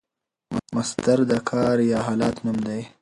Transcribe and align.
مصدر 0.75 1.19
د 1.31 1.33
کار 1.49 1.77
یا 1.91 1.99
حالت 2.07 2.35
نوم 2.45 2.57
دئ. 2.67 2.81